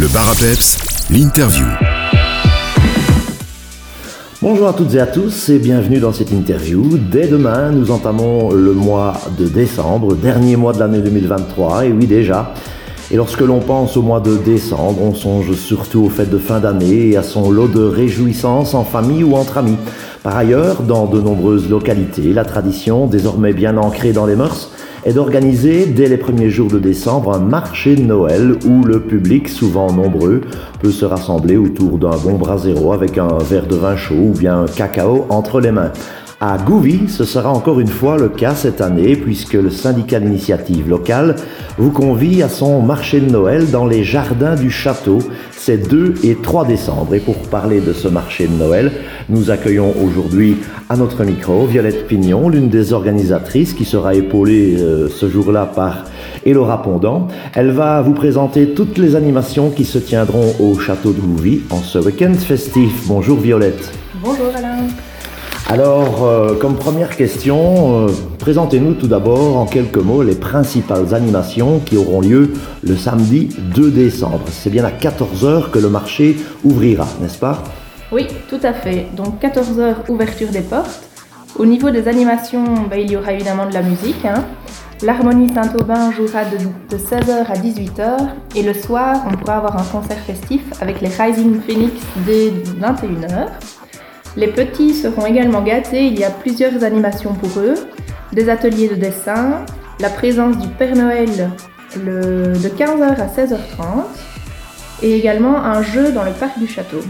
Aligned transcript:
Le 0.00 0.08
bar 0.08 0.30
à 0.30 1.12
l'interview. 1.12 1.66
Bonjour 4.40 4.68
à 4.68 4.72
toutes 4.72 4.94
et 4.94 4.98
à 4.98 5.06
tous 5.06 5.50
et 5.50 5.58
bienvenue 5.58 5.98
dans 5.98 6.14
cette 6.14 6.30
interview. 6.30 6.96
Dès 6.96 7.26
demain, 7.26 7.70
nous 7.70 7.90
entamons 7.90 8.50
le 8.50 8.72
mois 8.72 9.20
de 9.38 9.46
décembre, 9.46 10.14
dernier 10.14 10.56
mois 10.56 10.72
de 10.72 10.78
l'année 10.78 11.00
2023, 11.02 11.84
et 11.84 11.92
oui 11.92 12.06
déjà. 12.06 12.54
Et 13.10 13.16
lorsque 13.16 13.42
l'on 13.42 13.60
pense 13.60 13.98
au 13.98 14.02
mois 14.02 14.20
de 14.20 14.38
décembre, 14.38 15.02
on 15.02 15.12
songe 15.12 15.52
surtout 15.52 16.04
aux 16.04 16.08
fêtes 16.08 16.30
de 16.30 16.38
fin 16.38 16.60
d'année 16.60 17.08
et 17.08 17.16
à 17.18 17.22
son 17.22 17.50
lot 17.50 17.68
de 17.68 17.82
réjouissances 17.82 18.72
en 18.72 18.84
famille 18.84 19.22
ou 19.22 19.34
entre 19.34 19.58
amis. 19.58 19.76
Par 20.22 20.34
ailleurs, 20.34 20.82
dans 20.82 21.04
de 21.04 21.20
nombreuses 21.20 21.68
localités, 21.68 22.32
la 22.32 22.46
tradition, 22.46 23.06
désormais 23.06 23.52
bien 23.52 23.76
ancrée 23.76 24.12
dans 24.12 24.24
les 24.24 24.36
mœurs, 24.36 24.70
est 25.04 25.12
d'organiser 25.12 25.86
dès 25.86 26.08
les 26.08 26.16
premiers 26.16 26.50
jours 26.50 26.70
de 26.70 26.78
décembre 26.78 27.34
un 27.34 27.38
marché 27.38 27.94
de 27.94 28.02
Noël 28.02 28.56
où 28.66 28.84
le 28.84 29.00
public, 29.00 29.48
souvent 29.48 29.92
nombreux, 29.92 30.42
peut 30.80 30.90
se 30.90 31.04
rassembler 31.04 31.56
autour 31.56 31.98
d'un 31.98 32.16
bon 32.16 32.36
brasero 32.36 32.92
avec 32.92 33.18
un 33.18 33.38
verre 33.38 33.66
de 33.66 33.76
vin 33.76 33.96
chaud 33.96 34.14
ou 34.14 34.38
bien 34.38 34.62
un 34.62 34.66
cacao 34.66 35.26
entre 35.30 35.60
les 35.60 35.70
mains. 35.70 35.92
À 36.42 36.56
Gouvy, 36.56 37.06
ce 37.08 37.24
sera 37.24 37.50
encore 37.50 37.80
une 37.80 37.88
fois 37.88 38.16
le 38.16 38.30
cas 38.30 38.54
cette 38.54 38.80
année 38.80 39.14
puisque 39.14 39.52
le 39.52 39.68
syndicat 39.68 40.20
d'initiative 40.20 40.88
locale 40.88 41.36
vous 41.76 41.90
convie 41.90 42.42
à 42.42 42.48
son 42.48 42.80
marché 42.80 43.20
de 43.20 43.30
Noël 43.30 43.70
dans 43.70 43.86
les 43.86 44.04
jardins 44.04 44.54
du 44.54 44.70
château. 44.70 45.18
C'est 45.70 45.88
2 45.88 46.14
et 46.24 46.34
3 46.34 46.64
décembre. 46.64 47.14
Et 47.14 47.20
pour 47.20 47.36
parler 47.36 47.80
de 47.80 47.92
ce 47.92 48.08
marché 48.08 48.48
de 48.48 48.52
Noël, 48.54 48.90
nous 49.28 49.52
accueillons 49.52 49.94
aujourd'hui 50.04 50.56
à 50.88 50.96
notre 50.96 51.22
micro 51.22 51.64
Violette 51.64 52.08
Pignon, 52.08 52.48
l'une 52.48 52.68
des 52.68 52.92
organisatrices 52.92 53.72
qui 53.72 53.84
sera 53.84 54.16
épaulée 54.16 54.78
euh, 54.80 55.08
ce 55.08 55.30
jour-là 55.30 55.66
par 55.66 56.06
Elora 56.44 56.82
Pondant. 56.82 57.28
Elle 57.54 57.70
va 57.70 58.02
vous 58.02 58.14
présenter 58.14 58.70
toutes 58.70 58.98
les 58.98 59.14
animations 59.14 59.70
qui 59.70 59.84
se 59.84 59.98
tiendront 59.98 60.56
au 60.58 60.76
château 60.76 61.12
de 61.12 61.20
Gouvy 61.20 61.60
en 61.70 61.78
ce 61.78 62.00
week-end 62.00 62.34
festif. 62.34 63.04
Bonjour 63.06 63.38
Violette. 63.38 63.92
Bonjour 64.24 64.50
Alain. 64.52 64.88
Alors, 65.70 66.24
euh, 66.26 66.56
comme 66.56 66.74
première 66.74 67.16
question, 67.16 68.08
euh, 68.08 68.10
présentez-nous 68.40 68.94
tout 68.94 69.06
d'abord 69.06 69.56
en 69.56 69.66
quelques 69.66 69.98
mots 69.98 70.24
les 70.24 70.34
principales 70.34 71.14
animations 71.14 71.78
qui 71.78 71.96
auront 71.96 72.20
lieu 72.20 72.54
le 72.82 72.96
samedi 72.96 73.50
2 73.76 73.92
décembre. 73.92 74.40
C'est 74.50 74.70
bien 74.70 74.84
à 74.84 74.90
14h 74.90 75.70
que 75.70 75.78
le 75.78 75.88
marché 75.88 76.38
ouvrira, 76.64 77.06
n'est-ce 77.20 77.38
pas? 77.38 77.62
Oui, 78.10 78.26
tout 78.48 78.58
à 78.64 78.72
fait. 78.72 79.06
Donc 79.16 79.40
14h, 79.40 79.94
ouverture 80.08 80.48
des 80.48 80.62
portes. 80.62 81.04
Au 81.56 81.64
niveau 81.64 81.90
des 81.90 82.08
animations, 82.08 82.64
bah, 82.90 82.96
il 82.98 83.08
y 83.08 83.16
aura 83.16 83.32
évidemment 83.32 83.68
de 83.68 83.74
la 83.74 83.82
musique. 83.82 84.24
Hein. 84.24 84.42
L'Harmonie 85.02 85.54
Saint-Aubin 85.54 86.10
jouera 86.10 86.46
de, 86.46 86.56
de 86.56 87.00
16h 87.00 87.46
à 87.46 87.54
18h 87.54 88.16
et 88.56 88.64
le 88.64 88.74
soir, 88.74 89.24
on 89.24 89.36
pourra 89.36 89.58
avoir 89.58 89.78
un 89.78 89.84
concert 89.84 90.18
festif 90.18 90.62
avec 90.80 91.00
les 91.00 91.10
Rising 91.10 91.60
Phoenix 91.60 91.92
dès 92.26 92.50
21h. 92.50 93.50
Les 94.36 94.46
petits 94.46 94.94
seront 94.94 95.26
également 95.26 95.62
gâtés, 95.62 96.06
il 96.06 96.18
y 96.18 96.24
a 96.24 96.30
plusieurs 96.30 96.84
animations 96.84 97.34
pour 97.34 97.60
eux, 97.60 97.74
des 98.32 98.48
ateliers 98.48 98.88
de 98.88 98.94
dessin, 98.94 99.64
la 99.98 100.08
présence 100.08 100.56
du 100.58 100.68
Père 100.68 100.94
Noël 100.94 101.50
de 101.96 102.54
15h 102.54 103.20
à 103.20 103.26
16h30 103.26 104.04
et 105.02 105.16
également 105.16 105.56
un 105.56 105.82
jeu 105.82 106.12
dans 106.12 106.22
le 106.22 106.30
parc 106.30 106.58
du 106.58 106.68
château. 106.68 107.00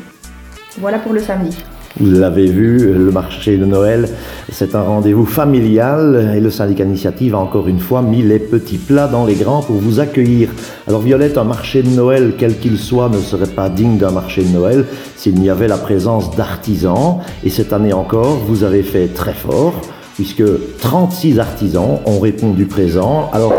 Voilà 0.79 0.99
pour 0.99 1.13
le 1.13 1.21
samedi. 1.21 1.59
Vous 1.99 2.09
l'avez 2.09 2.47
vu, 2.47 2.93
le 2.93 3.11
marché 3.11 3.57
de 3.57 3.65
Noël, 3.65 4.09
c'est 4.53 4.77
un 4.77 4.83
rendez-vous 4.83 5.27
familial 5.27 6.35
et 6.37 6.41
le 6.41 6.49
syndicat 6.49 6.85
initiative 6.85 7.35
a 7.35 7.39
encore 7.39 7.67
une 7.67 7.81
fois 7.81 8.01
mis 8.01 8.23
les 8.23 8.39
petits 8.39 8.79
plats 8.79 9.09
dans 9.09 9.27
les 9.27 9.35
grands 9.35 9.61
pour 9.61 9.77
vous 9.77 9.99
accueillir. 9.99 10.51
Alors 10.87 11.01
Violette, 11.01 11.37
un 11.37 11.45
marché 11.45 11.83
de 11.83 11.89
Noël, 11.89 12.35
quel 12.39 12.59
qu'il 12.59 12.79
soit, 12.79 13.09
ne 13.09 13.19
serait 13.19 13.49
pas 13.49 13.69
digne 13.69 13.99
d'un 13.99 14.13
marché 14.13 14.45
de 14.45 14.49
Noël 14.51 14.85
s'il 15.17 15.35
n'y 15.41 15.51
avait 15.51 15.67
la 15.67 15.79
présence 15.79 16.37
d'artisans. 16.37 17.19
Et 17.43 17.51
cette 17.51 17.73
année 17.73 17.93
encore, 17.93 18.39
vous 18.47 18.63
avez 18.63 18.85
fait 18.85 19.09
très 19.09 19.35
fort 19.35 19.75
puisque 20.15 20.45
36 20.79 21.41
artisans 21.41 21.99
ont 22.07 22.21
répondu 22.21 22.67
présent. 22.67 23.31
Alors, 23.33 23.53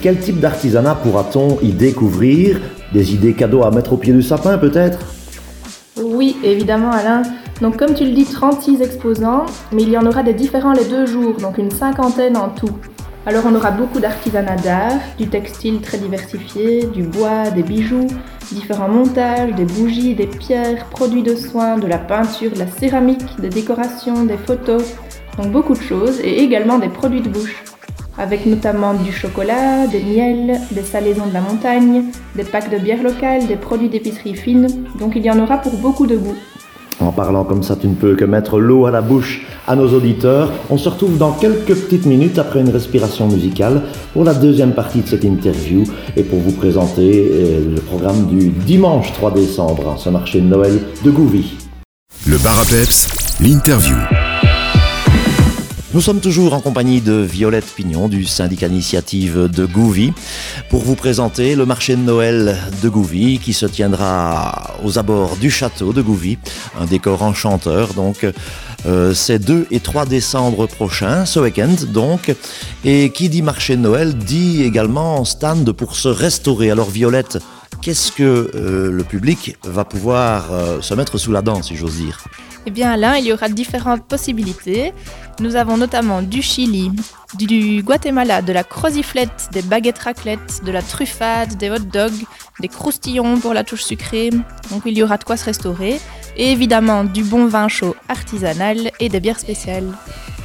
quel 0.00 0.18
type 0.18 0.38
d'artisanat 0.38 0.94
pourra-t-on 0.94 1.58
y 1.62 1.72
découvrir? 1.72 2.60
Des 2.92 3.12
idées 3.14 3.32
cadeaux 3.32 3.64
à 3.64 3.70
mettre 3.70 3.94
au 3.94 3.96
pied 3.96 4.12
du 4.12 4.22
sapin 4.22 4.56
peut-être? 4.56 4.98
Oui, 6.00 6.36
évidemment 6.44 6.92
Alain. 6.92 7.22
Donc 7.60 7.76
comme 7.76 7.94
tu 7.94 8.04
le 8.04 8.10
dis, 8.10 8.24
36 8.24 8.80
exposants, 8.82 9.46
mais 9.72 9.82
il 9.82 9.90
y 9.90 9.98
en 9.98 10.06
aura 10.06 10.22
des 10.22 10.34
différents 10.34 10.72
les 10.72 10.84
deux 10.84 11.06
jours, 11.06 11.36
donc 11.36 11.58
une 11.58 11.70
cinquantaine 11.70 12.36
en 12.36 12.48
tout. 12.48 12.76
Alors 13.24 13.44
on 13.46 13.54
aura 13.54 13.70
beaucoup 13.70 14.00
d'artisanat 14.00 14.56
d'art, 14.56 14.98
du 15.16 15.28
textile 15.28 15.80
très 15.80 15.98
diversifié, 15.98 16.86
du 16.86 17.04
bois, 17.04 17.50
des 17.50 17.62
bijoux, 17.62 18.08
différents 18.50 18.88
montages, 18.88 19.54
des 19.54 19.64
bougies, 19.64 20.16
des 20.16 20.26
pierres, 20.26 20.86
produits 20.86 21.22
de 21.22 21.36
soins, 21.36 21.78
de 21.78 21.86
la 21.86 21.98
peinture, 21.98 22.50
de 22.50 22.58
la 22.58 22.66
céramique, 22.66 23.40
des 23.40 23.48
décorations, 23.48 24.24
des 24.24 24.38
photos, 24.38 24.82
donc 25.38 25.52
beaucoup 25.52 25.74
de 25.74 25.80
choses, 25.80 26.18
et 26.20 26.42
également 26.42 26.78
des 26.80 26.88
produits 26.88 27.20
de 27.20 27.28
bouche, 27.28 27.62
avec 28.18 28.44
notamment 28.44 28.92
du 28.94 29.12
chocolat, 29.12 29.86
des 29.86 30.02
miels, 30.02 30.60
des 30.72 30.82
salaisons 30.82 31.26
de 31.26 31.34
la 31.34 31.42
montagne, 31.42 32.06
des 32.34 32.44
packs 32.44 32.70
de 32.70 32.78
bière 32.78 33.04
locale, 33.04 33.46
des 33.46 33.56
produits 33.56 33.88
d'épicerie 33.88 34.34
fine, 34.34 34.66
donc 34.98 35.12
il 35.14 35.24
y 35.24 35.30
en 35.30 35.38
aura 35.38 35.58
pour 35.58 35.76
beaucoup 35.76 36.08
de 36.08 36.16
goûts. 36.16 36.36
En 37.02 37.12
parlant 37.12 37.44
comme 37.44 37.62
ça, 37.62 37.76
tu 37.76 37.88
ne 37.88 37.94
peux 37.94 38.14
que 38.14 38.24
mettre 38.24 38.58
l'eau 38.60 38.86
à 38.86 38.90
la 38.90 39.00
bouche 39.00 39.42
à 39.66 39.76
nos 39.76 39.88
auditeurs. 39.92 40.52
On 40.70 40.78
se 40.78 40.88
retrouve 40.88 41.18
dans 41.18 41.32
quelques 41.32 41.74
petites 41.74 42.06
minutes 42.06 42.38
après 42.38 42.60
une 42.60 42.70
respiration 42.70 43.28
musicale 43.28 43.82
pour 44.12 44.24
la 44.24 44.34
deuxième 44.34 44.72
partie 44.72 45.00
de 45.00 45.08
cette 45.08 45.24
interview 45.24 45.84
et 46.16 46.22
pour 46.22 46.38
vous 46.38 46.52
présenter 46.52 47.30
euh, 47.32 47.74
le 47.74 47.80
programme 47.80 48.26
du 48.26 48.48
dimanche 48.50 49.12
3 49.14 49.32
décembre, 49.32 49.96
ce 49.98 50.10
marché 50.10 50.40
de 50.40 50.46
Noël 50.46 50.78
de 51.04 51.10
Gouvy. 51.10 51.54
Le 52.26 52.38
bar 52.38 52.60
à 52.60 52.64
peps, 52.64 53.38
l'interview. 53.40 53.96
Nous 55.94 56.00
sommes 56.00 56.20
toujours 56.20 56.54
en 56.54 56.60
compagnie 56.60 57.02
de 57.02 57.12
Violette 57.12 57.66
Pignon 57.66 58.08
du 58.08 58.24
syndicat 58.24 58.66
initiative 58.66 59.50
de 59.54 59.66
Gouvy 59.66 60.14
pour 60.70 60.80
vous 60.80 60.94
présenter 60.94 61.54
le 61.54 61.66
marché 61.66 61.96
de 61.96 62.00
Noël 62.00 62.56
de 62.82 62.88
Gouvy 62.88 63.38
qui 63.38 63.52
se 63.52 63.66
tiendra 63.66 64.74
aux 64.82 64.98
abords 64.98 65.36
du 65.36 65.50
château 65.50 65.92
de 65.92 66.00
Gouvy, 66.00 66.38
un 66.80 66.86
décor 66.86 67.22
enchanteur 67.22 67.92
donc 67.92 68.26
euh, 68.86 69.12
c'est 69.12 69.38
2 69.38 69.66
et 69.70 69.80
3 69.80 70.06
décembre 70.06 70.66
prochain, 70.66 71.26
ce 71.26 71.38
week-end 71.40 71.74
donc. 71.92 72.34
Et 72.84 73.10
qui 73.10 73.28
dit 73.28 73.42
marché 73.42 73.76
de 73.76 73.82
Noël 73.82 74.16
dit 74.16 74.62
également 74.62 75.24
stand 75.26 75.70
pour 75.72 75.94
se 75.96 76.08
restaurer. 76.08 76.70
Alors 76.70 76.88
Violette, 76.88 77.38
qu'est-ce 77.82 78.12
que 78.12 78.50
euh, 78.54 78.90
le 78.90 79.04
public 79.04 79.56
va 79.62 79.84
pouvoir 79.84 80.52
euh, 80.52 80.80
se 80.80 80.94
mettre 80.94 81.18
sous 81.18 81.32
la 81.32 81.42
dent, 81.42 81.62
si 81.62 81.76
j'ose 81.76 81.96
dire? 81.96 82.24
Eh 82.64 82.70
bien 82.70 82.92
Alain, 82.92 83.16
il 83.16 83.24
y 83.24 83.32
aura 83.32 83.48
différentes 83.48 84.04
possibilités. 84.04 84.92
Nous 85.40 85.56
avons 85.56 85.76
notamment 85.76 86.22
du 86.22 86.42
Chili, 86.42 86.92
du 87.34 87.82
Guatemala, 87.82 88.42
de 88.42 88.52
la 88.52 88.62
croziflette, 88.62 89.48
des 89.52 89.62
baguettes 89.62 89.98
raclette, 89.98 90.62
de 90.64 90.70
la 90.70 90.82
truffade, 90.82 91.56
des 91.56 91.70
hot 91.70 91.80
dogs, 91.80 92.24
des 92.60 92.68
croustillons 92.68 93.40
pour 93.40 93.52
la 93.52 93.64
touche 93.64 93.82
sucrée. 93.82 94.30
Donc 94.70 94.82
il 94.86 94.96
y 94.96 95.02
aura 95.02 95.16
de 95.16 95.24
quoi 95.24 95.36
se 95.36 95.46
restaurer. 95.46 96.00
Et 96.36 96.52
évidemment 96.52 97.02
du 97.04 97.24
bon 97.24 97.46
vin 97.46 97.68
chaud 97.68 97.96
artisanal 98.08 98.92
et 99.00 99.08
des 99.08 99.20
bières 99.20 99.40
spéciales. 99.40 99.92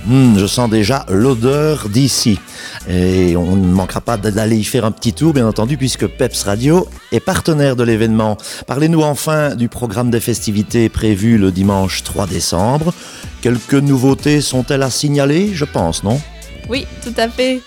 Mmh, 0.07 0.39
je 0.39 0.47
sens 0.47 0.69
déjà 0.69 1.05
l'odeur 1.09 1.89
d'ici. 1.89 2.39
Et 2.87 3.35
on 3.35 3.57
ne 3.57 3.67
manquera 3.67 3.99
pas 3.99 4.15
d'aller 4.15 4.55
y 4.55 4.63
faire 4.63 4.85
un 4.85 4.91
petit 4.91 5.11
tour, 5.11 5.33
bien 5.33 5.45
entendu, 5.45 5.75
puisque 5.75 6.07
Peps 6.07 6.43
Radio 6.43 6.87
est 7.11 7.19
partenaire 7.19 7.75
de 7.75 7.83
l'événement. 7.83 8.37
Parlez-nous 8.67 9.01
enfin 9.01 9.55
du 9.55 9.67
programme 9.67 10.09
des 10.09 10.21
festivités 10.21 10.87
prévu 10.87 11.37
le 11.37 11.51
dimanche 11.51 12.03
3 12.03 12.25
décembre. 12.25 12.93
Quelques 13.41 13.73
nouveautés 13.73 14.39
sont-elles 14.39 14.83
à 14.83 14.89
signaler, 14.89 15.51
je 15.53 15.65
pense, 15.65 16.05
non? 16.05 16.21
Oui, 16.69 16.87
tout 17.03 17.13
à 17.17 17.27
fait. 17.27 17.61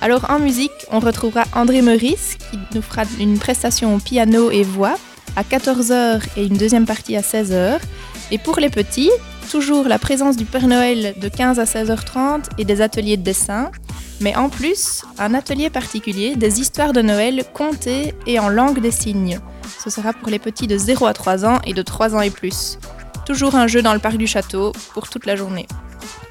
Alors 0.00 0.30
en 0.30 0.38
musique, 0.38 0.70
on 0.92 1.00
retrouvera 1.00 1.44
André 1.54 1.82
Meurice 1.82 2.36
qui 2.50 2.58
nous 2.74 2.82
fera 2.82 3.02
une 3.18 3.38
prestation 3.38 3.98
piano 3.98 4.50
et 4.52 4.62
voix 4.62 4.96
à 5.34 5.42
14h 5.42 6.20
et 6.36 6.46
une 6.46 6.56
deuxième 6.56 6.86
partie 6.86 7.16
à 7.16 7.20
16h. 7.20 7.78
Et 8.30 8.38
pour 8.38 8.60
les 8.60 8.70
petits, 8.70 9.10
toujours 9.50 9.88
la 9.88 9.98
présence 9.98 10.36
du 10.36 10.44
Père 10.44 10.68
Noël 10.68 11.14
de 11.20 11.28
15 11.28 11.58
à 11.58 11.64
16h30 11.64 12.44
et 12.58 12.64
des 12.64 12.80
ateliers 12.80 13.16
de 13.16 13.22
dessin, 13.22 13.72
mais 14.20 14.36
en 14.36 14.48
plus, 14.48 15.02
un 15.18 15.34
atelier 15.34 15.70
particulier 15.70 16.36
des 16.36 16.60
histoires 16.60 16.92
de 16.92 17.02
Noël 17.02 17.42
contées 17.52 18.14
et 18.28 18.38
en 18.38 18.48
langue 18.48 18.80
des 18.80 18.92
signes. 18.92 19.40
Ce 19.82 19.90
sera 19.90 20.12
pour 20.12 20.28
les 20.28 20.38
petits 20.38 20.68
de 20.68 20.78
0 20.78 21.04
à 21.04 21.14
3 21.14 21.44
ans 21.44 21.58
et 21.66 21.74
de 21.74 21.82
3 21.82 22.14
ans 22.14 22.20
et 22.20 22.30
plus. 22.30 22.78
Toujours 23.26 23.56
un 23.56 23.66
jeu 23.66 23.82
dans 23.82 23.92
le 23.92 23.98
parc 23.98 24.18
du 24.18 24.28
château 24.28 24.72
pour 24.94 25.08
toute 25.08 25.26
la 25.26 25.34
journée. 25.34 25.66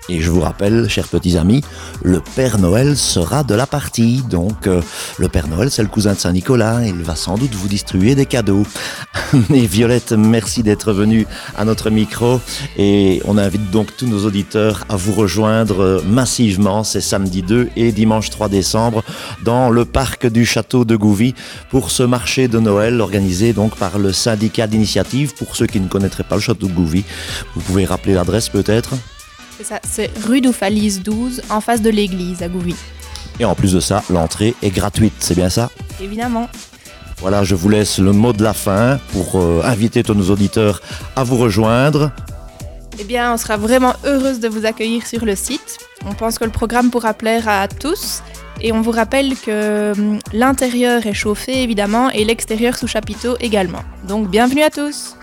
Et 0.08 0.22
je 0.22 0.32
vous 0.32 0.40
rappelle, 0.40 0.90
chers 0.90 1.08
petits 1.08 1.38
amis, 1.38 1.64
le 2.02 2.22
Père 2.36 2.58
Noël 2.58 2.98
sera 2.98 3.44
de 3.44 3.54
la 3.54 3.68
partie. 3.68 4.24
Donc, 4.30 4.66
euh, 4.66 4.82
le 5.18 5.28
Père 5.28 5.48
Noël, 5.48 5.70
c'est 5.70 5.84
le 5.84 5.88
cousin 5.88 6.14
de 6.14 6.18
Saint-Nicolas. 6.18 6.86
Il 6.86 7.04
va 7.04 7.16
sans 7.16 7.38
doute 7.38 7.54
vous 7.54 7.68
distribuer 7.68 8.16
des 8.16 8.26
cadeaux. 8.26 8.66
Et 9.54 9.68
Violette, 9.68 10.14
merci 10.14 10.64
d'être 10.64 10.94
venue 10.94 11.28
à 11.58 11.66
notre 11.66 11.90
micro. 11.90 12.42
Et 12.78 13.22
on 13.26 13.38
invite 13.38 13.70
donc 13.70 13.96
tous 13.98 14.08
nos 14.08 14.26
auditeurs 14.26 14.86
à 14.90 14.96
vous 14.96 15.14
rejoindre 15.14 16.02
massivement 16.08 16.84
ces 16.84 17.02
samedi 17.02 17.44
2 17.44 17.70
et 17.76 17.92
dimanche 17.92 18.30
3 18.30 18.50
décembre 18.50 19.04
dans 19.44 19.70
le 19.70 19.86
parc 19.86 20.28
du 20.28 20.46
château 20.46 20.86
de 20.86 20.96
Gouvy 20.96 21.36
pour 21.70 21.92
ce 21.92 22.04
marché 22.04 22.48
de 22.48 22.60
Noël 22.60 23.02
organisé 23.02 23.54
donc 23.54 23.76
par 23.76 24.00
le 24.00 24.12
syndicat 24.14 24.68
d'initiative. 24.68 25.34
Pour 25.36 25.56
ceux 25.56 25.68
qui 25.68 25.80
ne 25.80 25.88
connaîtraient 25.88 26.24
pas 26.24 26.36
le 26.36 26.42
château 26.42 26.68
de 26.68 26.74
Gouvy, 26.74 27.04
vous 27.56 27.62
pouvez 27.62 27.86
rappeler 27.86 28.14
l'adresse 28.14 28.50
peut-être 28.50 28.96
C'est 29.60 29.66
ça, 29.66 29.82
c'est 29.84 30.10
rue 30.26 30.40
d'Oufalise 30.40 31.04
12 31.04 31.42
en 31.50 31.60
face 31.60 31.82
de 31.82 31.90
l'église 31.90 32.42
à 32.42 32.48
Gouvy. 32.48 32.76
Et 33.42 33.44
en 33.44 33.56
plus 33.56 33.74
de 33.74 33.82
ça, 33.82 34.02
l'entrée 34.10 34.56
est 34.62 34.70
gratuite, 34.70 35.12
c'est 35.20 35.36
bien 35.36 35.50
ça? 35.50 35.70
Évidemment. 36.02 36.48
Voilà, 37.18 37.44
je 37.44 37.56
vous 37.56 37.68
laisse 37.68 38.00
le 38.00 38.14
mot 38.14 38.32
de 38.32 38.42
la 38.42 38.54
fin 38.54 39.02
pour 39.12 39.36
euh, 39.36 39.62
inviter 39.66 40.02
tous 40.02 40.14
nos 40.14 40.30
auditeurs 40.30 40.82
à 41.18 41.26
vous 41.26 41.36
rejoindre. 41.36 42.14
Eh 43.00 43.04
bien, 43.04 43.34
on 43.34 43.38
sera 43.38 43.58
vraiment 43.58 43.96
heureuse 44.06 44.40
de 44.40 44.48
vous 44.48 44.66
accueillir 44.66 45.06
sur 45.06 45.26
le 45.26 45.36
site. 45.36 45.80
On 46.06 46.14
pense 46.14 46.40
que 46.40 46.46
le 46.46 46.52
programme 46.52 46.90
pourra 46.90 47.14
plaire 47.14 47.50
à 47.50 47.68
tous. 47.68 48.24
Et 48.62 48.72
on 48.72 48.80
vous 48.80 48.92
rappelle 48.92 49.36
que 49.36 49.92
hum, 49.92 50.20
l'intérieur 50.32 51.06
est 51.06 51.14
chauffé 51.14 51.64
évidemment 51.64 52.10
et 52.12 52.24
l'extérieur 52.24 52.78
sous 52.78 52.88
chapiteau 52.88 53.36
également. 53.42 53.84
Donc 54.08 54.30
bienvenue 54.30 54.64
à 54.64 54.70
tous 54.70 55.18